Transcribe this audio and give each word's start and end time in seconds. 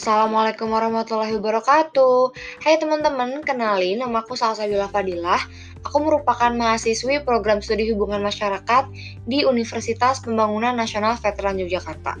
Assalamualaikum 0.00 0.72
warahmatullahi 0.72 1.36
wabarakatuh. 1.36 2.32
Hai 2.64 2.80
teman-teman, 2.80 3.44
kenalin 3.44 4.00
nama 4.00 4.24
aku 4.24 4.32
Salsabila 4.32 4.88
Fadilah. 4.88 5.36
Aku 5.84 6.00
merupakan 6.00 6.48
mahasiswi 6.56 7.20
program 7.20 7.60
studi 7.60 7.92
hubungan 7.92 8.24
masyarakat 8.24 8.88
di 9.28 9.44
Universitas 9.44 10.24
Pembangunan 10.24 10.72
Nasional 10.72 11.20
Veteran 11.20 11.60
Yogyakarta. 11.60 12.16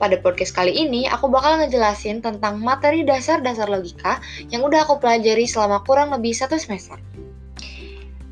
Pada 0.00 0.16
podcast 0.24 0.56
kali 0.56 0.72
ini, 0.72 1.04
aku 1.04 1.28
bakal 1.28 1.60
ngejelasin 1.60 2.24
tentang 2.24 2.64
materi 2.64 3.04
dasar-dasar 3.04 3.68
logika 3.68 4.16
yang 4.48 4.64
udah 4.64 4.88
aku 4.88 4.96
pelajari 4.96 5.44
selama 5.44 5.84
kurang 5.84 6.16
lebih 6.16 6.32
satu 6.32 6.56
semester. 6.56 6.96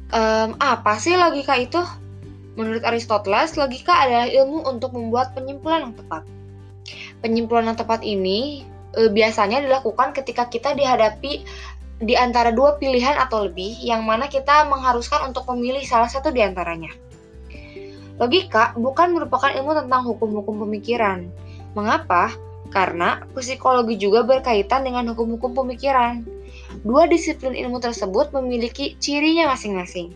Um, 0.09 0.57
apa 0.57 0.97
sih 0.97 1.21
logika 1.21 1.53
itu? 1.53 1.85
Menurut 2.57 2.81
Aristoteles, 2.89 3.61
logika 3.61 3.93
adalah 3.93 4.25
ilmu 4.25 4.65
untuk 4.65 4.97
membuat 4.97 5.37
penyimpulan 5.37 5.92
yang 5.92 5.97
tepat. 6.01 6.25
Penyimpulan 7.20 7.73
yang 7.73 7.79
tepat 7.79 8.01
ini 8.05 8.65
e, 8.97 9.12
biasanya 9.12 9.61
dilakukan 9.61 10.16
ketika 10.16 10.48
kita 10.48 10.73
dihadapi 10.73 11.45
di 12.01 12.15
antara 12.16 12.48
dua 12.48 12.80
pilihan 12.80 13.20
atau 13.20 13.45
lebih, 13.45 13.77
yang 13.84 14.09
mana 14.09 14.24
kita 14.24 14.65
mengharuskan 14.66 15.28
untuk 15.28 15.45
memilih 15.52 15.84
salah 15.84 16.09
satu 16.09 16.33
di 16.33 16.41
antaranya. 16.41 16.88
Logika 18.16 18.77
bukan 18.77 19.16
merupakan 19.16 19.52
ilmu 19.52 19.73
tentang 19.77 20.05
hukum-hukum 20.05 20.64
pemikiran. 20.64 21.28
Mengapa? 21.77 22.33
Karena 22.73 23.25
psikologi 23.37 23.97
juga 23.97 24.25
berkaitan 24.25 24.84
dengan 24.84 25.12
hukum-hukum 25.12 25.56
pemikiran. 25.56 26.25
Dua 26.84 27.09
disiplin 27.09 27.56
ilmu 27.56 27.80
tersebut 27.80 28.33
memiliki 28.37 28.97
cirinya 29.00 29.52
masing-masing. 29.52 30.12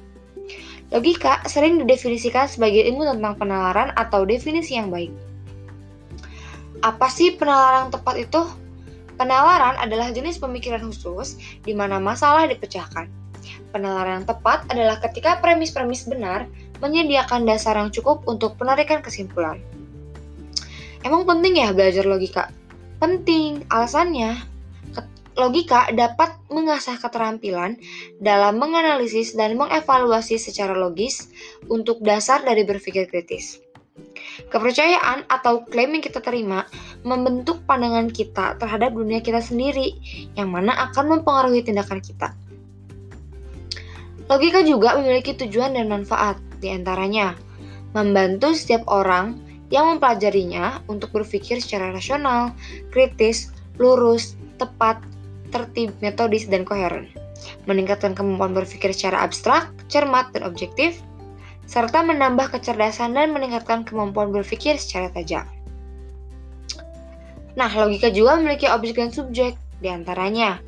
Logika 0.93 1.41
sering 1.49 1.81
didefinisikan 1.81 2.45
sebagai 2.47 2.85
ilmu 2.93 3.09
tentang 3.09 3.35
penalaran 3.41 3.91
atau 3.97 4.29
definisi 4.29 4.77
yang 4.77 4.93
baik. 4.93 5.11
Apa 6.85 7.09
sih 7.09 7.33
penalaran 7.41 7.89
tepat 7.89 8.29
itu? 8.29 8.45
Penalaran 9.17 9.81
adalah 9.81 10.13
jenis 10.13 10.37
pemikiran 10.37 10.85
khusus 10.85 11.41
di 11.65 11.73
mana 11.73 11.97
masalah 11.97 12.45
dipecahkan. 12.45 13.09
Penalaran 13.73 14.21
yang 14.21 14.29
tepat 14.29 14.69
adalah 14.69 15.01
ketika 15.01 15.41
premis-premis 15.41 16.05
benar 16.05 16.45
menyediakan 16.85 17.49
dasar 17.49 17.81
yang 17.81 17.89
cukup 17.89 18.21
untuk 18.29 18.61
penarikan 18.61 19.01
kesimpulan. 19.01 19.65
Emang 21.01 21.25
penting 21.25 21.57
ya 21.57 21.73
belajar 21.73 22.05
logika? 22.05 22.53
Penting, 23.01 23.65
alasannya 23.73 24.45
logika 25.41 25.89
dapat 25.97 26.37
mengasah 26.53 27.01
keterampilan 27.01 27.81
dalam 28.21 28.61
menganalisis 28.61 29.33
dan 29.33 29.57
mengevaluasi 29.57 30.37
secara 30.37 30.77
logis 30.77 31.33
untuk 31.73 32.05
dasar 32.05 32.45
dari 32.45 32.63
berpikir 32.69 33.09
kritis. 33.09 33.64
Kepercayaan 34.51 35.31
atau 35.31 35.63
klaim 35.67 35.95
yang 35.95 36.05
kita 36.05 36.19
terima 36.19 36.67
membentuk 37.07 37.63
pandangan 37.69 38.11
kita 38.11 38.59
terhadap 38.59 38.95
dunia 38.95 39.23
kita 39.23 39.39
sendiri, 39.39 39.95
yang 40.35 40.51
mana 40.51 40.75
akan 40.91 41.19
mempengaruhi 41.19 41.63
tindakan 41.63 42.03
kita. 42.03 42.35
Logika 44.25 44.65
juga 44.65 44.97
memiliki 44.97 45.37
tujuan 45.37 45.77
dan 45.77 45.93
manfaat, 45.93 46.41
di 46.59 46.73
antaranya 46.73 47.37
membantu 47.93 48.57
setiap 48.57 48.83
orang 48.89 49.39
yang 49.69 49.97
mempelajarinya 49.97 50.83
untuk 50.89 51.13
berpikir 51.13 51.61
secara 51.61 51.93
rasional, 51.93 52.57
kritis, 52.91 53.53
lurus, 53.77 54.35
tepat, 54.57 54.99
tertib, 55.53 55.95
metodis, 56.01 56.49
dan 56.49 56.67
koheren, 56.67 57.07
meningkatkan 57.69 58.17
kemampuan 58.17 58.57
berpikir 58.57 58.91
secara 58.91 59.23
abstrak, 59.23 59.71
cermat, 59.87 60.33
dan 60.35 60.43
objektif, 60.43 60.99
serta 61.65 62.05
menambah 62.05 62.53
kecerdasan 62.53 63.17
dan 63.17 63.33
meningkatkan 63.33 63.83
kemampuan 63.89 64.31
berpikir 64.31 64.77
secara 64.77 65.09
tajam. 65.13 65.49
Nah, 67.55 67.71
logika 67.71 68.11
juga 68.11 68.37
memiliki 68.37 68.67
objek 68.67 68.99
dan 68.99 69.11
subjek, 69.15 69.55
di 69.79 69.89
antaranya. 69.89 70.59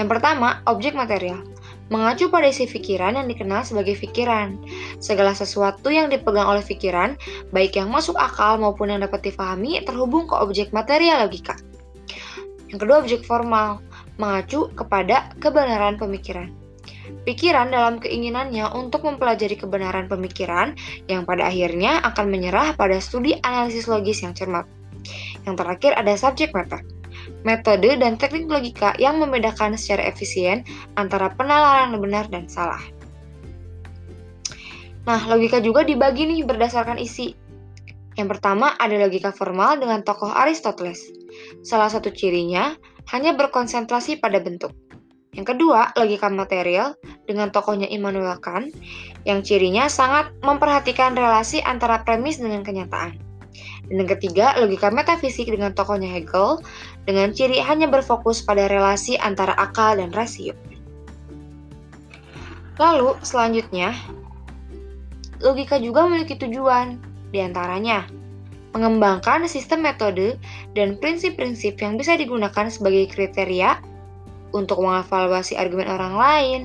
Yang 0.00 0.08
pertama, 0.16 0.64
objek 0.64 0.96
material. 0.96 1.44
Mengacu 1.86 2.26
pada 2.26 2.50
isi 2.50 2.66
pikiran 2.66 3.14
yang 3.14 3.30
dikenal 3.30 3.62
sebagai 3.62 3.94
pikiran. 3.94 4.58
Segala 4.98 5.36
sesuatu 5.36 5.86
yang 5.92 6.10
dipegang 6.10 6.48
oleh 6.50 6.64
pikiran, 6.64 7.14
baik 7.54 7.78
yang 7.78 7.92
masuk 7.92 8.18
akal 8.18 8.58
maupun 8.58 8.90
yang 8.90 9.00
dapat 9.04 9.30
difahami, 9.30 9.78
terhubung 9.86 10.26
ke 10.26 10.34
objek 10.34 10.74
material 10.74 11.22
logika. 11.22 11.54
Yang 12.72 12.78
kedua, 12.82 12.96
objek 13.04 13.22
formal. 13.22 13.78
Mengacu 14.16 14.72
kepada 14.72 15.30
kebenaran 15.38 16.00
pemikiran 16.00 16.65
pikiran 17.26 17.70
dalam 17.70 17.98
keinginannya 17.98 18.70
untuk 18.74 19.06
mempelajari 19.06 19.58
kebenaran 19.58 20.06
pemikiran 20.06 20.74
yang 21.10 21.26
pada 21.26 21.50
akhirnya 21.50 22.02
akan 22.02 22.26
menyerah 22.30 22.74
pada 22.78 22.98
studi 23.02 23.36
analisis 23.42 23.90
logis 23.90 24.22
yang 24.22 24.32
cermat. 24.32 24.66
Yang 25.46 25.54
terakhir 25.62 25.92
ada 25.98 26.12
subjek 26.18 26.50
matter. 26.54 26.82
Metode 27.42 27.98
dan 27.98 28.18
teknik 28.18 28.46
logika 28.46 28.94
yang 28.98 29.18
membedakan 29.18 29.74
secara 29.74 30.06
efisien 30.10 30.62
antara 30.94 31.32
penalaran 31.34 31.94
benar 31.98 32.26
dan 32.30 32.46
salah. 32.46 32.82
Nah, 35.06 35.22
logika 35.30 35.62
juga 35.62 35.86
dibagi 35.86 36.26
nih 36.26 36.42
berdasarkan 36.42 36.98
isi. 36.98 37.34
Yang 38.18 38.28
pertama 38.36 38.74
ada 38.74 38.96
logika 38.98 39.30
formal 39.30 39.78
dengan 39.78 40.02
tokoh 40.02 40.32
Aristoteles. 40.32 40.98
Salah 41.62 41.86
satu 41.86 42.10
cirinya 42.10 42.74
hanya 43.14 43.36
berkonsentrasi 43.38 44.18
pada 44.18 44.42
bentuk. 44.42 44.74
Yang 45.36 45.52
kedua, 45.52 45.92
logika 46.00 46.32
material 46.32 46.96
dengan 47.28 47.52
tokohnya 47.52 47.84
Immanuel 47.92 48.40
Kant 48.40 48.72
yang 49.28 49.44
cirinya 49.44 49.84
sangat 49.86 50.32
memperhatikan 50.40 51.12
relasi 51.12 51.60
antara 51.60 52.00
premis 52.00 52.40
dengan 52.40 52.64
kenyataan. 52.64 53.20
Dan 53.86 54.02
yang 54.02 54.10
ketiga, 54.16 54.56
logika 54.56 54.88
metafisik 54.88 55.46
dengan 55.52 55.76
tokohnya 55.76 56.08
Hegel 56.08 56.64
dengan 57.04 57.30
ciri 57.36 57.60
hanya 57.60 57.86
berfokus 57.86 58.42
pada 58.42 58.66
relasi 58.66 59.20
antara 59.20 59.52
akal 59.60 60.00
dan 60.00 60.10
rasio. 60.10 60.56
Lalu, 62.80 63.14
selanjutnya, 63.20 63.92
logika 65.44 65.76
juga 65.76 66.08
memiliki 66.08 66.36
tujuan, 66.40 66.96
di 67.30 67.44
antaranya 67.44 68.08
mengembangkan 68.76 69.48
sistem 69.48 69.88
metode 69.88 70.36
dan 70.76 71.00
prinsip-prinsip 71.00 71.80
yang 71.80 71.96
bisa 71.96 72.12
digunakan 72.12 72.68
sebagai 72.68 73.08
kriteria 73.08 73.80
untuk 74.56 74.80
mengevaluasi 74.80 75.54
argumen 75.60 75.86
orang 75.92 76.14
lain, 76.16 76.60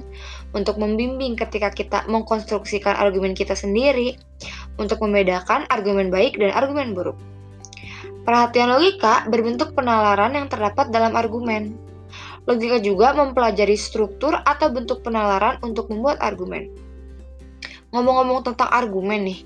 untuk 0.56 0.80
membimbing 0.80 1.36
ketika 1.36 1.68
kita 1.68 2.08
mengkonstruksikan 2.08 2.96
argumen 2.96 3.36
kita 3.36 3.52
sendiri, 3.52 4.16
untuk 4.80 5.04
membedakan 5.04 5.68
argumen 5.68 6.08
baik 6.08 6.40
dan 6.40 6.56
argumen 6.56 6.96
buruk. 6.96 7.20
Perhatian 8.24 8.72
logika 8.72 9.28
berbentuk 9.28 9.76
penalaran 9.76 10.32
yang 10.38 10.48
terdapat 10.48 10.88
dalam 10.94 11.18
argumen. 11.20 11.76
Logika 12.48 12.80
juga 12.82 13.14
mempelajari 13.14 13.76
struktur 13.76 14.34
atau 14.34 14.72
bentuk 14.72 15.04
penalaran 15.04 15.60
untuk 15.62 15.92
membuat 15.92 16.18
argumen. 16.24 16.72
Ngomong-ngomong 17.92 18.48
tentang 18.48 18.72
argumen 18.72 19.28
nih, 19.28 19.40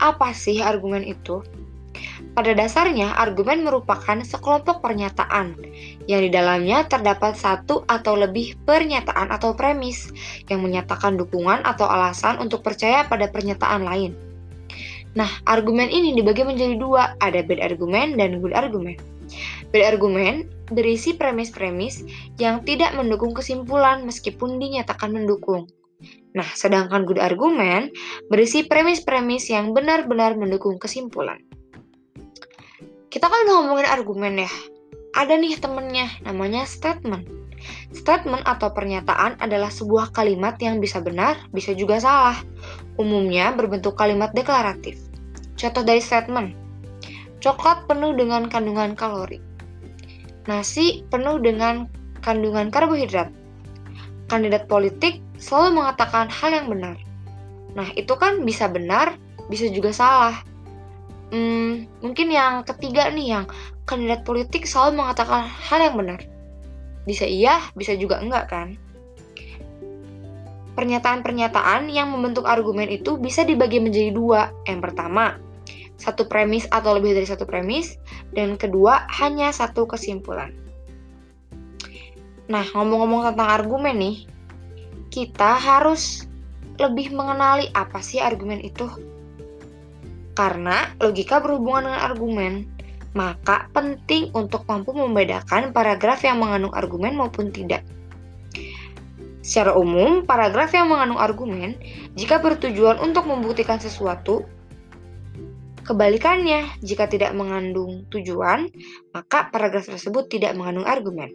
apa 0.00 0.32
sih 0.32 0.64
argumen 0.64 1.04
itu? 1.04 1.44
Pada 2.30 2.54
dasarnya, 2.54 3.10
argumen 3.18 3.66
merupakan 3.66 4.14
sekelompok 4.22 4.78
pernyataan 4.78 5.58
yang 6.06 6.22
di 6.22 6.30
dalamnya 6.30 6.86
terdapat 6.86 7.34
satu 7.34 7.82
atau 7.90 8.14
lebih 8.14 8.54
pernyataan 8.62 9.34
atau 9.34 9.50
premis 9.58 10.14
yang 10.46 10.62
menyatakan 10.62 11.18
dukungan 11.18 11.66
atau 11.66 11.90
alasan 11.90 12.38
untuk 12.38 12.62
percaya 12.62 13.02
pada 13.10 13.26
pernyataan 13.26 13.82
lain. 13.82 14.14
Nah, 15.18 15.26
argumen 15.42 15.90
ini 15.90 16.14
dibagi 16.14 16.46
menjadi 16.46 16.78
dua, 16.78 17.18
ada 17.18 17.42
bad 17.42 17.58
argument 17.66 18.14
dan 18.14 18.38
good 18.38 18.54
argument. 18.54 19.02
Bad 19.74 19.98
argument 19.98 20.46
berisi 20.70 21.18
premis-premis 21.18 22.06
yang 22.38 22.62
tidak 22.62 22.94
mendukung 22.94 23.34
kesimpulan 23.34 24.06
meskipun 24.06 24.62
dinyatakan 24.62 25.10
mendukung. 25.10 25.66
Nah, 26.38 26.46
sedangkan 26.54 27.02
good 27.10 27.18
argument 27.18 27.90
berisi 28.30 28.62
premis-premis 28.62 29.50
yang 29.50 29.74
benar-benar 29.74 30.38
mendukung 30.38 30.78
kesimpulan 30.78 31.42
kita 33.10 33.26
kan 33.26 33.42
ngomongin 33.50 33.90
argumen 33.90 34.46
ya. 34.46 34.52
Ada 35.18 35.34
nih 35.34 35.58
temennya, 35.58 36.06
namanya 36.22 36.62
statement. 36.62 37.26
Statement 37.90 38.46
atau 38.46 38.70
pernyataan 38.70 39.36
adalah 39.42 39.68
sebuah 39.68 40.14
kalimat 40.14 40.54
yang 40.62 40.78
bisa 40.78 41.02
benar, 41.02 41.36
bisa 41.50 41.74
juga 41.74 41.98
salah. 41.98 42.38
Umumnya 42.94 43.50
berbentuk 43.50 43.98
kalimat 43.98 44.30
deklaratif. 44.30 44.96
Contoh 45.58 45.82
dari 45.82 45.98
statement. 45.98 46.54
Coklat 47.42 47.90
penuh 47.90 48.14
dengan 48.14 48.46
kandungan 48.46 48.94
kalori. 48.94 49.42
Nasi 50.46 51.02
penuh 51.10 51.42
dengan 51.42 51.90
kandungan 52.22 52.70
karbohidrat. 52.70 53.34
Kandidat 54.30 54.70
politik 54.70 55.18
selalu 55.42 55.82
mengatakan 55.82 56.30
hal 56.30 56.54
yang 56.54 56.70
benar. 56.70 56.94
Nah, 57.74 57.90
itu 57.98 58.14
kan 58.14 58.46
bisa 58.46 58.70
benar, 58.70 59.18
bisa 59.50 59.66
juga 59.66 59.90
salah. 59.90 60.46
Hmm, 61.30 61.86
mungkin 62.02 62.34
yang 62.34 62.66
ketiga 62.66 63.06
nih 63.14 63.38
yang 63.38 63.44
kandidat 63.86 64.26
politik 64.26 64.66
selalu 64.66 64.98
mengatakan 64.98 65.46
hal 65.46 65.78
yang 65.78 65.94
benar. 65.94 66.20
Bisa 67.06 67.22
iya, 67.26 67.62
bisa 67.78 67.94
juga 67.94 68.18
enggak 68.18 68.50
kan? 68.50 68.68
Pernyataan-pernyataan 70.74 71.90
yang 71.90 72.10
membentuk 72.10 72.46
argumen 72.46 72.90
itu 72.90 73.14
bisa 73.18 73.46
dibagi 73.46 73.78
menjadi 73.78 74.10
dua. 74.10 74.50
Yang 74.66 74.90
pertama, 74.90 75.38
satu 76.00 76.26
premis 76.26 76.64
atau 76.72 76.96
lebih 76.96 77.14
dari 77.14 77.28
satu 77.28 77.44
premis, 77.44 78.00
dan 78.34 78.56
kedua 78.56 79.06
hanya 79.20 79.52
satu 79.52 79.84
kesimpulan. 79.84 80.50
Nah, 82.50 82.66
ngomong-ngomong 82.74 83.30
tentang 83.30 83.50
argumen 83.50 83.94
nih, 84.00 84.16
kita 85.14 85.60
harus 85.60 86.26
lebih 86.80 87.12
mengenali 87.12 87.68
apa 87.76 88.00
sih 88.00 88.18
argumen 88.18 88.58
itu. 88.64 88.88
Karena 90.40 90.88
logika 91.04 91.36
berhubungan 91.36 91.92
dengan 91.92 92.00
argumen, 92.00 92.52
maka 93.12 93.68
penting 93.76 94.32
untuk 94.32 94.64
mampu 94.64 94.96
membedakan 94.96 95.76
paragraf 95.76 96.24
yang 96.24 96.40
mengandung 96.40 96.72
argumen 96.72 97.12
maupun 97.12 97.52
tidak. 97.52 97.84
Secara 99.44 99.76
umum, 99.76 100.24
paragraf 100.24 100.72
yang 100.72 100.88
mengandung 100.88 101.20
argumen 101.20 101.76
jika 102.16 102.40
bertujuan 102.40 102.96
untuk 103.04 103.28
membuktikan 103.28 103.76
sesuatu 103.76 104.48
Kebalikannya, 105.90 106.78
jika 106.86 107.10
tidak 107.10 107.34
mengandung 107.34 108.06
tujuan, 108.14 108.70
maka 109.10 109.50
paragraf 109.50 109.90
tersebut 109.90 110.30
tidak 110.30 110.54
mengandung 110.54 110.86
argumen. 110.86 111.34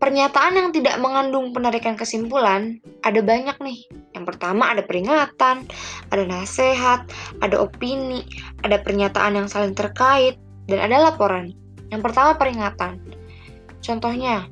Pernyataan 0.00 0.56
yang 0.56 0.68
tidak 0.72 0.96
mengandung 0.96 1.52
penarikan 1.52 2.00
kesimpulan 2.00 2.80
ada 3.04 3.20
banyak 3.20 3.60
nih. 3.60 3.80
Pertama 4.26 4.74
ada 4.74 4.82
peringatan, 4.82 5.70
ada 6.10 6.22
nasihat, 6.26 7.06
ada 7.38 7.56
opini, 7.62 8.26
ada 8.66 8.82
pernyataan 8.82 9.38
yang 9.38 9.46
saling 9.46 9.78
terkait, 9.78 10.34
dan 10.66 10.82
ada 10.82 11.10
laporan. 11.10 11.54
Yang 11.94 12.10
pertama 12.10 12.34
peringatan. 12.34 12.98
Contohnya, 13.78 14.50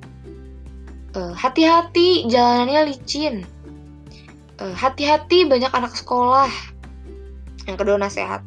eh, 1.18 1.34
hati-hati 1.34 2.30
jalanannya 2.30 2.94
licin. 2.94 3.42
Eh, 4.62 4.74
hati-hati 4.78 5.50
banyak 5.50 5.74
anak 5.74 5.98
sekolah. 5.98 6.50
Yang 7.66 7.76
kedua 7.82 7.98
nasihat. 7.98 8.46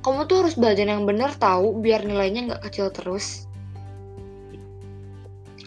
Kamu 0.00 0.30
tuh 0.30 0.46
harus 0.46 0.54
belajar 0.54 0.86
yang 0.86 1.04
benar 1.04 1.34
tahu 1.36 1.82
biar 1.82 2.06
nilainya 2.06 2.54
nggak 2.54 2.62
kecil 2.70 2.88
terus. 2.94 3.50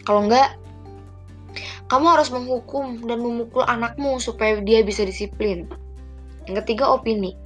Kalau 0.08 0.26
nggak, 0.26 0.63
kamu 1.88 2.06
harus 2.16 2.32
menghukum 2.32 3.04
dan 3.04 3.20
memukul 3.20 3.64
anakmu 3.64 4.16
supaya 4.16 4.56
dia 4.64 4.80
bisa 4.80 5.04
disiplin. 5.04 5.68
Yang 6.48 6.64
ketiga, 6.64 6.88
opini. 6.88 7.36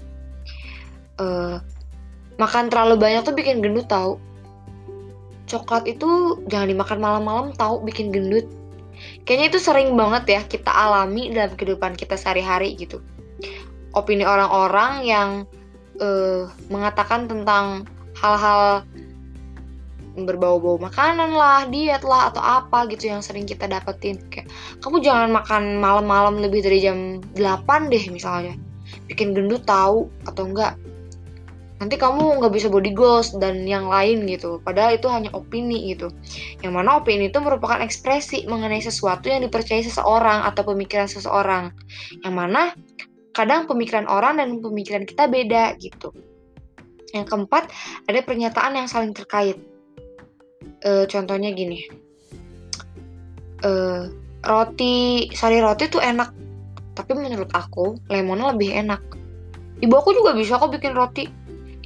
Uh, 1.19 1.59
makan 2.39 2.71
terlalu 2.71 2.95
banyak 2.99 3.27
tuh 3.27 3.35
bikin 3.35 3.59
gendut 3.59 3.91
tau. 3.91 4.23
Coklat 5.51 5.91
itu 5.91 6.39
jangan 6.47 6.71
dimakan 6.71 6.99
malam-malam 7.03 7.47
tahu 7.59 7.83
bikin 7.83 8.15
gendut. 8.15 8.47
Kayaknya 9.27 9.47
itu 9.55 9.59
sering 9.63 9.95
banget 9.95 10.25
ya 10.27 10.41
kita 10.47 10.71
alami 10.71 11.31
dalam 11.31 11.55
kehidupan 11.55 11.95
kita 11.99 12.15
sehari-hari 12.19 12.75
gitu. 12.79 13.03
Opini 13.95 14.23
orang-orang 14.23 15.07
yang 15.07 15.29
uh, 15.99 16.51
mengatakan 16.71 17.27
tentang 17.27 17.87
hal-hal 18.19 18.83
berbau-bau 20.25 20.81
makanan 20.81 21.35
lah, 21.35 21.69
diet 21.69 22.03
lah 22.03 22.33
atau 22.33 22.43
apa 22.43 22.89
gitu 22.91 23.13
yang 23.13 23.21
sering 23.21 23.45
kita 23.45 23.69
dapetin 23.69 24.19
kayak 24.33 24.49
kamu 24.81 25.05
jangan 25.05 25.29
makan 25.31 25.79
malam-malam 25.79 26.41
lebih 26.41 26.65
dari 26.65 26.83
jam 26.83 27.21
8 27.37 27.93
deh 27.93 28.05
misalnya. 28.11 28.57
Bikin 29.07 29.37
gendut 29.37 29.69
tahu 29.69 30.09
atau 30.25 30.49
enggak. 30.49 30.75
Nanti 31.79 31.95
kamu 31.95 32.43
nggak 32.43 32.51
bisa 32.51 32.67
body 32.67 32.91
goals 32.91 33.31
dan 33.39 33.63
yang 33.63 33.87
lain 33.87 34.27
gitu. 34.27 34.59
Padahal 34.67 34.99
itu 34.99 35.07
hanya 35.07 35.31
opini 35.31 35.95
gitu. 35.95 36.11
Yang 36.59 36.73
mana 36.75 36.99
opini 36.99 37.31
itu 37.31 37.39
merupakan 37.39 37.79
ekspresi 37.79 38.51
mengenai 38.51 38.83
sesuatu 38.83 39.31
yang 39.31 39.47
dipercaya 39.47 39.79
seseorang 39.87 40.43
atau 40.43 40.67
pemikiran 40.67 41.07
seseorang. 41.07 41.71
Yang 42.27 42.35
mana 42.35 42.63
kadang 43.31 43.71
pemikiran 43.71 44.11
orang 44.11 44.43
dan 44.43 44.59
pemikiran 44.59 45.07
kita 45.07 45.31
beda 45.31 45.79
gitu. 45.79 46.11
Yang 47.15 47.27
keempat, 47.31 47.71
ada 48.11 48.21
pernyataan 48.27 48.75
yang 48.75 48.89
saling 48.91 49.15
terkait 49.15 49.57
uh, 50.85 51.05
contohnya 51.09 51.51
gini 51.55 51.87
uh, 53.65 54.11
roti 54.45 55.29
sari 55.35 55.59
roti 55.59 55.91
tuh 55.91 56.03
enak 56.03 56.31
tapi 56.95 57.15
menurut 57.15 57.51
aku 57.55 57.99
lemonnya 58.11 58.55
lebih 58.55 58.75
enak 58.75 59.03
ibu 59.83 59.95
aku 59.95 60.15
juga 60.15 60.35
bisa 60.35 60.59
kok 60.59 60.71
bikin 60.75 60.95
roti 60.95 61.31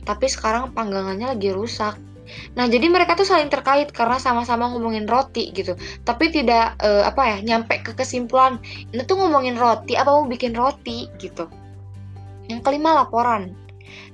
tapi 0.02 0.26
sekarang 0.26 0.74
panggangannya 0.74 1.36
lagi 1.36 1.54
rusak 1.54 1.94
Nah, 2.56 2.64
jadi 2.70 2.88
mereka 2.88 3.18
tuh 3.18 3.26
saling 3.26 3.52
terkait 3.52 3.90
karena 3.92 4.16
sama-sama 4.16 4.70
ngomongin 4.72 5.04
roti 5.04 5.52
gitu. 5.52 5.76
Tapi 6.06 6.32
tidak 6.32 6.78
uh, 6.80 7.04
apa 7.04 7.36
ya, 7.36 7.36
nyampe 7.44 7.82
ke 7.82 7.92
kesimpulan 7.92 8.56
ini 8.94 9.02
tuh 9.04 9.20
ngomongin 9.20 9.58
roti 9.58 9.98
apa 9.98 10.10
mau 10.12 10.24
bikin 10.24 10.56
roti 10.56 11.08
gitu. 11.20 11.48
Yang 12.48 12.60
kelima 12.64 13.04
laporan. 13.04 13.52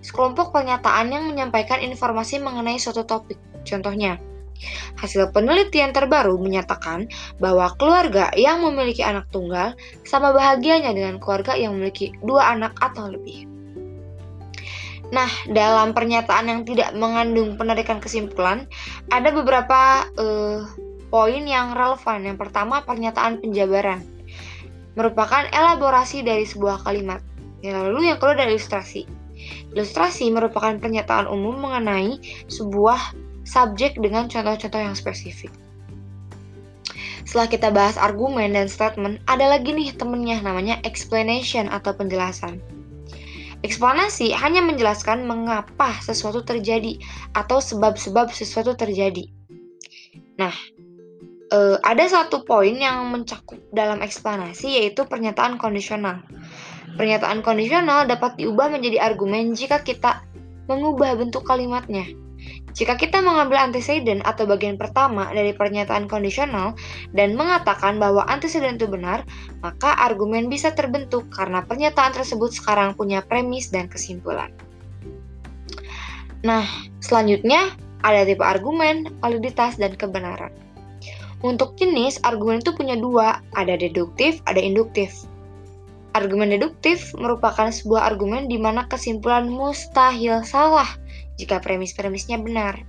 Sekelompok 0.03 0.51
pernyataan 0.51 1.11
yang 1.11 1.31
menyampaikan 1.31 1.79
informasi 1.83 2.43
mengenai 2.43 2.79
suatu 2.81 3.07
topik. 3.07 3.39
Contohnya, 3.63 4.19
Hasil 4.99 5.31
penelitian 5.31 5.95
terbaru 5.95 6.37
menyatakan 6.39 7.07
bahwa 7.39 7.71
keluarga 7.79 8.31
yang 8.35 8.63
memiliki 8.63 9.05
anak 9.07 9.31
tunggal 9.31 9.79
sama 10.03 10.35
bahagianya 10.35 10.93
dengan 10.93 11.23
keluarga 11.23 11.55
yang 11.55 11.79
memiliki 11.79 12.15
dua 12.23 12.55
anak 12.55 12.75
atau 12.83 13.11
lebih. 13.11 13.47
Nah, 15.09 15.31
dalam 15.49 15.97
pernyataan 15.97 16.53
yang 16.53 16.61
tidak 16.69 16.93
mengandung 16.93 17.57
penarikan 17.57 17.97
kesimpulan, 17.97 18.69
ada 19.09 19.33
beberapa 19.33 20.05
uh, 20.21 20.69
poin 21.09 21.45
yang 21.49 21.73
relevan. 21.73 22.29
Yang 22.29 22.39
pertama, 22.45 22.85
pernyataan 22.85 23.41
penjabaran 23.41 24.05
merupakan 24.99 25.47
elaborasi 25.55 26.27
dari 26.27 26.43
sebuah 26.43 26.83
kalimat. 26.83 27.23
Lalu 27.63 28.11
yang 28.11 28.19
kedua 28.19 28.35
adalah 28.35 28.51
ilustrasi. 28.51 29.07
Ilustrasi 29.71 30.27
merupakan 30.35 30.75
pernyataan 30.83 31.31
umum 31.31 31.55
mengenai 31.55 32.19
sebuah 32.51 33.15
subjek 33.49 33.97
dengan 33.97 34.29
contoh-contoh 34.29 34.77
yang 34.77 34.93
spesifik. 34.93 35.49
Setelah 37.25 37.49
kita 37.49 37.69
bahas 37.73 37.97
argumen 37.97 38.53
dan 38.57 38.69
statement, 38.69 39.21
ada 39.29 39.49
lagi 39.49 39.73
nih 39.73 39.97
temennya 39.97 40.41
namanya 40.45 40.81
explanation 40.85 41.69
atau 41.69 41.97
penjelasan. 41.97 42.61
Eksplanasi 43.61 44.33
hanya 44.33 44.63
menjelaskan 44.63 45.27
mengapa 45.27 45.93
sesuatu 46.01 46.47
terjadi 46.47 46.97
atau 47.35 47.59
sebab-sebab 47.59 48.31
sesuatu 48.31 48.73
terjadi. 48.79 49.29
Nah, 50.39 50.55
eh, 51.51 51.77
ada 51.83 52.05
satu 52.07 52.47
poin 52.47 52.73
yang 52.73 53.11
mencakup 53.11 53.59
dalam 53.75 53.99
eksplanasi 54.01 54.79
yaitu 54.79 55.05
pernyataan 55.05 55.59
kondisional. 55.59 56.23
Pernyataan 56.95 57.43
kondisional 57.43 58.07
dapat 58.07 58.39
diubah 58.39 58.73
menjadi 58.73 59.05
argumen 59.05 59.53
jika 59.53 59.83
kita 59.83 60.23
mengubah 60.71 61.19
bentuk 61.19 61.45
kalimatnya. 61.45 62.09
Jika 62.77 62.95
kita 62.95 63.19
mengambil 63.19 63.59
antecedent 63.59 64.23
atau 64.23 64.47
bagian 64.47 64.79
pertama 64.79 65.27
dari 65.35 65.51
pernyataan 65.51 66.07
kondisional 66.07 66.79
dan 67.11 67.35
mengatakan 67.35 67.99
bahwa 67.99 68.23
antecedent 68.31 68.79
itu 68.79 68.87
benar, 68.87 69.27
maka 69.65 69.99
argumen 69.99 70.47
bisa 70.47 70.71
terbentuk 70.71 71.27
karena 71.35 71.67
pernyataan 71.67 72.15
tersebut 72.15 72.55
sekarang 72.55 72.95
punya 72.95 73.25
premis 73.25 73.75
dan 73.75 73.91
kesimpulan. 73.91 74.55
Nah, 76.47 76.63
selanjutnya 77.03 77.75
ada 78.07 78.23
tipe 78.23 78.47
argumen, 78.47 79.11
validitas, 79.19 79.75
dan 79.75 79.99
kebenaran. 79.99 80.55
Untuk 81.43 81.75
jenis, 81.79 82.19
argumen 82.27 82.63
itu 82.63 82.75
punya 82.75 82.95
dua, 82.99 83.43
ada 83.55 83.75
deduktif, 83.75 84.39
ada 84.47 84.59
induktif. 84.59 85.27
Argumen 86.19 86.51
deduktif 86.51 87.15
merupakan 87.15 87.71
sebuah 87.71 88.11
argumen 88.11 88.51
di 88.51 88.59
mana 88.59 88.91
kesimpulan 88.91 89.47
mustahil 89.47 90.43
salah 90.43 90.91
jika 91.39 91.63
premis-premisnya 91.63 92.43
benar. 92.43 92.83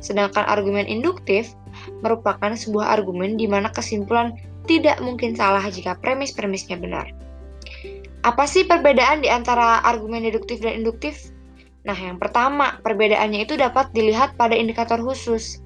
Sedangkan 0.00 0.48
argumen 0.48 0.88
induktif 0.88 1.52
merupakan 2.00 2.56
sebuah 2.56 2.96
argumen 2.96 3.36
di 3.36 3.44
mana 3.44 3.68
kesimpulan 3.68 4.40
tidak 4.64 5.04
mungkin 5.04 5.36
salah 5.36 5.68
jika 5.68 6.00
premis-premisnya 6.00 6.80
benar. 6.80 7.12
Apa 8.24 8.48
sih 8.48 8.64
perbedaan 8.64 9.20
di 9.20 9.28
antara 9.28 9.84
argumen 9.84 10.24
deduktif 10.24 10.64
dan 10.64 10.80
induktif? 10.80 11.28
Nah, 11.84 11.96
yang 11.96 12.16
pertama, 12.16 12.80
perbedaannya 12.80 13.44
itu 13.44 13.60
dapat 13.60 13.92
dilihat 13.92 14.40
pada 14.40 14.56
indikator 14.56 14.96
khusus. 14.96 15.60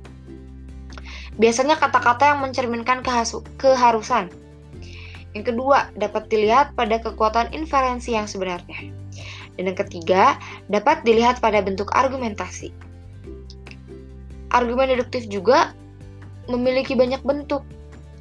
Biasanya 1.38 1.78
kata-kata 1.78 2.35
yang 2.35 2.43
mencerminkan 2.43 3.07
keharusan. 3.62 4.31
Yang 5.35 5.55
kedua, 5.55 5.91
dapat 5.99 6.31
dilihat 6.31 6.79
pada 6.79 7.03
kekuatan 7.03 7.50
inferensi 7.50 8.14
yang 8.14 8.31
sebenarnya. 8.31 8.91
Dan 9.59 9.71
yang 9.71 9.79
ketiga, 9.79 10.38
dapat 10.71 11.03
dilihat 11.03 11.43
pada 11.43 11.59
bentuk 11.62 11.91
argumentasi. 11.95 12.71
Argumen 14.55 14.95
deduktif 14.95 15.26
juga 15.26 15.75
memiliki 16.47 16.95
banyak 16.95 17.23
bentuk. 17.26 17.67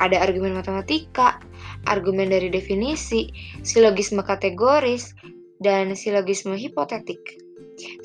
Ada 0.02 0.26
argumen 0.26 0.58
matematika, 0.58 1.38
argumen 1.86 2.34
dari 2.34 2.50
definisi, 2.50 3.30
silogisme 3.62 4.26
kategoris, 4.26 5.14
dan 5.62 5.94
silogisme 5.94 6.58
hipotetik. 6.58 7.22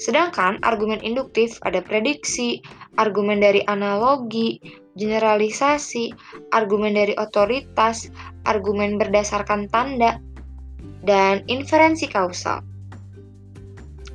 Sedangkan 0.01 0.61
argumen 0.65 1.01
induktif 1.01 1.57
ada 1.65 1.81
prediksi, 1.81 2.61
argumen 3.01 3.41
dari 3.41 3.65
analogi, 3.69 4.61
generalisasi, 4.99 6.11
argumen 6.51 6.99
dari 6.99 7.15
otoritas, 7.15 8.11
argumen 8.45 8.99
berdasarkan 8.99 9.71
tanda, 9.71 10.19
dan 11.07 11.47
inferensi 11.47 12.11
kausal. 12.11 12.61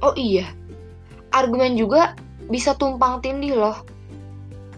Oh 0.03 0.11
iya, 0.19 0.45
argumen 1.31 1.79
juga 1.79 2.13
bisa 2.51 2.75
tumpang 2.75 3.23
tindih 3.23 3.55
loh. 3.55 3.79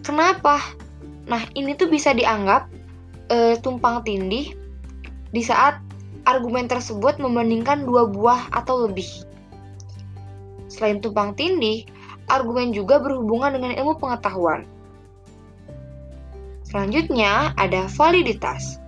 Kenapa? 0.06 0.62
Nah, 1.26 1.42
ini 1.58 1.74
tuh 1.74 1.90
bisa 1.90 2.14
dianggap 2.14 2.70
e, 3.34 3.58
tumpang 3.66 4.06
tindih 4.06 4.54
di 5.34 5.42
saat 5.42 5.82
argumen 6.30 6.70
tersebut 6.70 7.18
membandingkan 7.18 7.82
dua 7.90 8.06
buah 8.06 8.54
atau 8.54 8.86
lebih. 8.86 9.10
Selain 10.70 11.02
tumpang 11.02 11.34
tindih, 11.34 11.90
argumen 12.30 12.70
juga 12.70 13.02
berhubungan 13.02 13.58
dengan 13.58 13.74
ilmu 13.82 13.98
pengetahuan. 13.98 14.70
Selanjutnya 16.66 17.54
ada 17.56 17.86
validitas. 17.94 18.82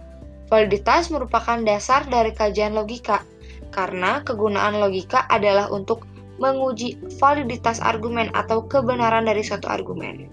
Validitas 0.50 1.14
merupakan 1.14 1.62
dasar 1.62 2.08
dari 2.10 2.34
kajian 2.34 2.74
logika, 2.74 3.22
karena 3.70 4.26
kegunaan 4.26 4.82
logika 4.82 5.30
adalah 5.30 5.70
untuk 5.70 6.10
menguji 6.42 6.98
validitas 7.22 7.82
argumen 7.82 8.34
atau 8.34 8.66
kebenaran 8.66 9.26
dari 9.26 9.46
suatu 9.46 9.70
argumen. 9.70 10.30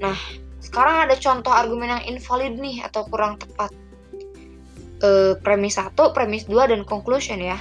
Nah, 0.00 0.16
sekarang 0.64 1.06
ada 1.06 1.14
contoh 1.18 1.52
argumen 1.52 1.92
yang 1.92 2.16
invalid 2.16 2.56
nih 2.56 2.82
atau 2.86 3.04
kurang 3.06 3.36
tepat. 3.36 3.70
E, 5.00 5.36
premis 5.40 5.76
1, 5.76 5.94
premis 6.16 6.48
2, 6.48 6.72
dan 6.72 6.82
conclusion 6.86 7.38
ya. 7.38 7.60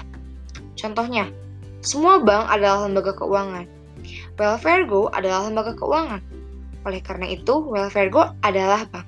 Contohnya, 0.80 1.28
semua 1.84 2.20
bank 2.24 2.48
adalah 2.48 2.88
lembaga 2.88 3.12
keuangan. 3.16 3.68
Wells 4.40 4.64
Fargo 4.64 5.12
adalah 5.12 5.52
lembaga 5.52 5.76
keuangan. 5.76 6.39
Oleh 6.88 7.02
karena 7.04 7.28
itu, 7.28 7.60
Wells 7.66 7.92
Fargo 7.92 8.36
adalah 8.44 8.88
bank. 8.88 9.08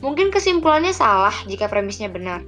Mungkin 0.00 0.28
kesimpulannya 0.28 0.92
salah 0.92 1.32
jika 1.48 1.68
premisnya 1.68 2.12
benar. 2.12 2.44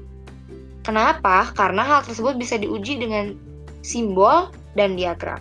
Kenapa? 0.85 1.51
Karena 1.57 1.83
hal 1.83 2.01
tersebut 2.07 2.37
bisa 2.39 2.61
diuji 2.61 3.01
dengan 3.01 3.35
simbol, 3.81 4.51
dan 4.77 4.95
diagram. 4.95 5.41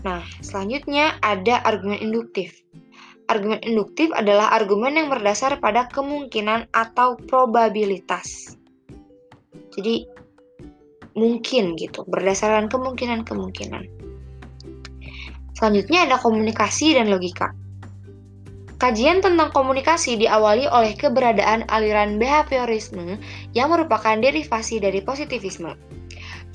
Nah, 0.00 0.24
selanjutnya 0.40 1.20
ada 1.20 1.60
argumen 1.68 2.00
induktif. 2.00 2.64
Argumen 3.28 3.60
induktif 3.62 4.10
adalah 4.16 4.50
argumen 4.50 4.96
yang 4.96 5.12
berdasar 5.12 5.60
pada 5.60 5.86
kemungkinan 5.92 6.72
atau 6.72 7.20
probabilitas. 7.28 8.56
Jadi, 9.76 10.08
mungkin 11.14 11.76
gitu, 11.76 12.02
berdasarkan 12.08 12.72
kemungkinan-kemungkinan. 12.72 13.99
Selanjutnya 15.60 16.08
ada 16.08 16.16
komunikasi 16.16 16.96
dan 16.96 17.12
logika. 17.12 17.52
Kajian 18.80 19.20
tentang 19.20 19.52
komunikasi 19.52 20.16
diawali 20.16 20.64
oleh 20.64 20.96
keberadaan 20.96 21.68
aliran 21.68 22.16
behaviorisme 22.16 23.20
yang 23.52 23.68
merupakan 23.68 24.16
derivasi 24.16 24.80
dari 24.80 25.04
positivisme. 25.04 25.76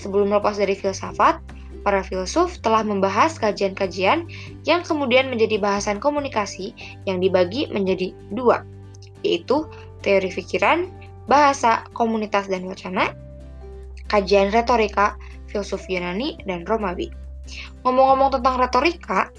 Sebelum 0.02 0.34
lepas 0.34 0.58
dari 0.58 0.74
filsafat, 0.74 1.38
para 1.86 2.02
filsuf 2.02 2.58
telah 2.66 2.82
membahas 2.82 3.38
kajian-kajian 3.38 4.26
yang 4.66 4.82
kemudian 4.82 5.30
menjadi 5.30 5.62
bahasan 5.62 6.02
komunikasi 6.02 6.74
yang 7.06 7.22
dibagi 7.22 7.70
menjadi 7.70 8.10
dua, 8.34 8.66
yaitu 9.22 9.70
teori 10.02 10.34
pikiran, 10.34 10.90
bahasa, 11.30 11.86
komunitas, 11.94 12.50
dan 12.50 12.66
wacana, 12.66 13.14
kajian 14.10 14.50
retorika, 14.50 15.14
filsuf 15.46 15.86
Yunani, 15.86 16.42
dan 16.50 16.66
Romawi. 16.66 17.25
Ngomong-ngomong 17.86 18.40
tentang 18.40 18.56
retorika, 18.58 19.30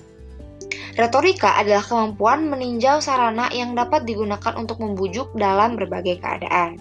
Retorika 0.96 1.60
adalah 1.60 1.84
kemampuan 1.84 2.48
meninjau 2.48 3.04
sarana 3.04 3.52
yang 3.52 3.76
dapat 3.76 4.08
digunakan 4.08 4.56
untuk 4.56 4.80
membujuk 4.80 5.28
dalam 5.36 5.76
berbagai 5.76 6.24
keadaan. 6.24 6.80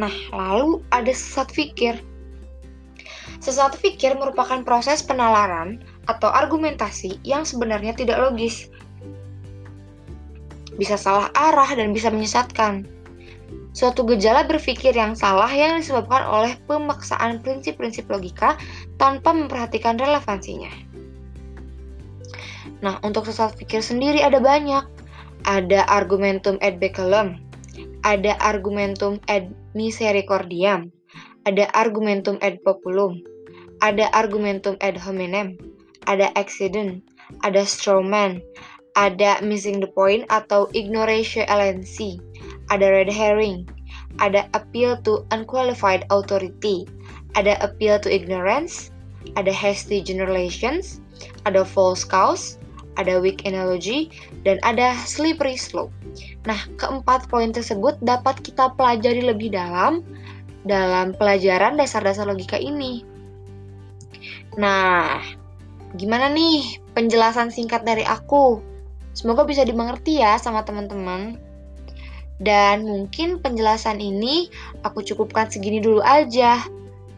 Nah, 0.00 0.12
lalu 0.32 0.80
ada 0.88 1.12
sesat 1.12 1.52
fikir. 1.52 2.00
Sesat 3.44 3.76
fikir 3.76 4.16
merupakan 4.16 4.64
proses 4.64 5.04
penalaran 5.04 5.84
atau 6.08 6.32
argumentasi 6.32 7.20
yang 7.28 7.44
sebenarnya 7.44 7.92
tidak 7.92 8.24
logis. 8.24 8.72
Bisa 10.80 10.96
salah 10.96 11.28
arah 11.36 11.68
dan 11.76 11.92
bisa 11.92 12.08
menyesatkan. 12.08 12.88
Suatu 13.72 14.04
gejala 14.04 14.44
berpikir 14.44 14.92
yang 14.92 15.16
salah 15.16 15.48
yang 15.48 15.80
disebabkan 15.80 16.28
oleh 16.28 16.52
pemaksaan 16.68 17.40
prinsip-prinsip 17.40 18.04
logika 18.12 18.60
tanpa 19.00 19.32
memperhatikan 19.32 19.96
relevansinya. 19.96 20.68
Nah, 22.84 23.00
untuk 23.00 23.24
sesat 23.24 23.56
pikir 23.56 23.80
sendiri 23.80 24.20
ada 24.20 24.38
banyak. 24.38 24.84
Ada 25.42 25.90
argumentum 25.90 26.54
ad 26.62 26.78
baculum, 26.78 27.34
ada 28.06 28.38
argumentum 28.38 29.18
ad 29.26 29.50
misericordiam, 29.74 30.86
ada 31.42 31.66
argumentum 31.74 32.38
ad 32.38 32.62
populum, 32.62 33.18
ada 33.82 34.06
argumentum 34.14 34.78
ad 34.78 34.94
hominem, 34.94 35.58
ada 36.06 36.30
accident, 36.38 37.02
ada 37.42 37.66
strawman, 37.66 38.38
ada 38.94 39.42
missing 39.42 39.82
the 39.82 39.90
point 39.98 40.22
atau 40.30 40.70
ignoratio 40.78 41.42
elenchi, 41.50 42.22
ada 42.72 42.88
red 42.88 43.12
herring, 43.12 43.68
ada 44.18 44.48
appeal 44.56 44.96
to 45.04 45.28
unqualified 45.28 46.08
authority, 46.08 46.88
ada 47.36 47.60
appeal 47.60 48.00
to 48.00 48.08
ignorance, 48.08 48.88
ada 49.36 49.52
hasty 49.52 50.00
generalizations, 50.00 51.04
ada 51.44 51.62
false 51.62 52.02
cause, 52.02 52.56
ada 52.96 53.20
weak 53.20 53.44
analogy, 53.44 54.08
dan 54.48 54.56
ada 54.64 54.96
slippery 55.04 55.60
slope. 55.60 55.92
Nah, 56.48 56.58
keempat 56.80 57.28
poin 57.28 57.52
tersebut 57.52 58.00
dapat 58.00 58.40
kita 58.40 58.72
pelajari 58.74 59.20
lebih 59.20 59.52
dalam 59.52 60.00
dalam 60.62 61.12
pelajaran 61.14 61.76
dasar-dasar 61.76 62.24
logika 62.24 62.56
ini. 62.56 63.02
Nah, 64.56 65.18
gimana 65.96 66.30
nih 66.30 66.78
penjelasan 66.92 67.50
singkat 67.50 67.82
dari 67.82 68.06
aku? 68.06 68.60
Semoga 69.12 69.44
bisa 69.44 69.66
dimengerti 69.66 70.22
ya 70.24 70.40
sama 70.40 70.64
teman-teman. 70.64 71.36
Dan 72.42 72.82
mungkin 72.82 73.38
penjelasan 73.38 74.02
ini 74.02 74.50
aku 74.82 75.06
cukupkan 75.06 75.46
segini 75.46 75.78
dulu 75.78 76.02
aja. 76.02 76.58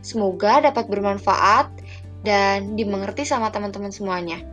Semoga 0.05 0.61
dapat 0.61 0.85
bermanfaat 0.93 1.73
dan 2.25 2.77
dimengerti 2.77 3.25
sama 3.25 3.49
teman-teman 3.49 3.89
semuanya. 3.89 4.45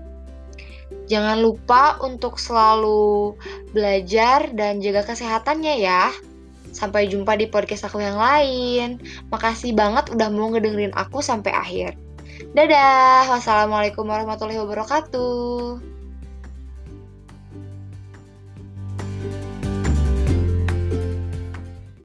Jangan 1.11 1.43
lupa 1.43 1.99
untuk 1.99 2.39
selalu 2.39 3.35
belajar 3.75 4.47
dan 4.55 4.79
jaga 4.79 5.03
kesehatannya 5.11 5.83
ya. 5.83 6.07
Sampai 6.71 7.11
jumpa 7.11 7.35
di 7.35 7.51
podcast 7.51 7.91
aku 7.91 7.99
yang 7.99 8.15
lain. 8.15 8.95
Makasih 9.27 9.75
banget 9.75 10.07
udah 10.07 10.31
mau 10.31 10.47
ngedengerin 10.55 10.95
aku 10.95 11.19
sampai 11.19 11.51
akhir. 11.51 11.99
Dadah, 12.55 13.27
wassalamualaikum 13.27 14.07
warahmatullahi 14.07 14.63
wabarakatuh. 14.63 16.00